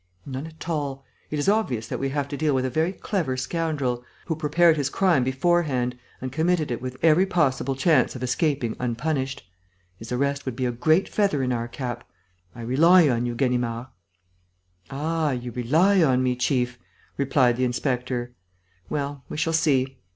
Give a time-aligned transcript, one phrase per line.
[0.25, 1.05] "None at all.
[1.29, 4.75] It is obvious that we have to deal with a very clever scoundrel, who prepared
[4.75, 9.43] his crime beforehand and committed it with every possible chance of escaping unpunished.
[9.99, 12.03] His arrest would be a great feather in our cap.
[12.55, 13.89] I rely on you, Ganimard."
[14.89, 16.79] "Ah, you rely on me, chief?"
[17.15, 18.33] replied the inspector.
[18.89, 19.99] "Well, we shall see